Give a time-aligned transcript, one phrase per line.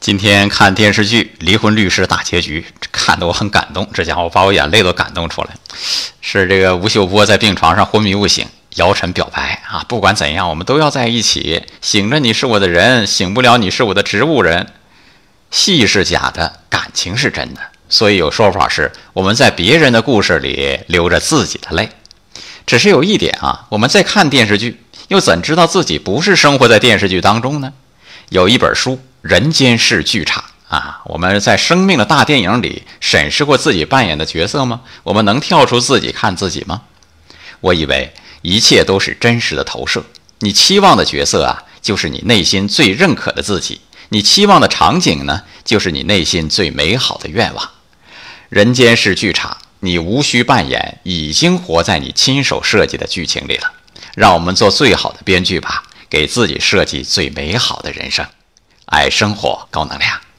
[0.00, 5.50] 今天看电视剧《离婚律师》大结局，看得我很感动，这家伙把我眼泪都感动出来。
[6.22, 11.62] 是这个吴秀波在病床上昏迷不醒，姚晨表白啊，不管怎样，我们都要在一起。
[11.82, 14.68] 醒着你是我的人，醒不了你是我的植物人。
[15.50, 17.60] 戏是假的，感情是真的，
[17.90, 21.90] 所以有说法是我们在别人的故事里流着自己的泪。
[22.64, 27.74] 只是有一点啊，我们在看电视剧，又怎知道自己不是生活在电视剧当中呢？
[28.30, 28.98] 有一本书。
[29.22, 31.02] 人间是剧场啊！
[31.04, 34.80] 我们在生命的大电影里审视过自己扮演的角色吗？
[35.02, 36.82] 我们能跳出自己看自己吗？
[37.60, 40.02] 我以为一切都是真实的投射。
[40.38, 47.70] 你期望的角色啊，就是你内心最认可的自己；你期望的场景呢，就是你内心最美好的愿望。
[48.48, 53.70] 人间是剧场，你无需扮演，已经活在你亲手设计的剧情里了。
[54.14, 58.24] 让我们做最好的编剧吧，给自己设计最美好的人生。
[58.90, 60.29] 爱生活，高能量。